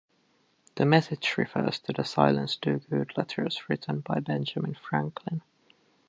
The 0.77 0.85
message 0.87 1.35
refers 1.37 1.77
to 1.81 1.93
the 1.93 2.03
Silence 2.03 2.55
Dogood 2.57 3.13
letters 3.17 3.69
written 3.69 3.99
by 3.99 4.19
Benjamin 4.19 4.73
Franklin. 4.73 5.43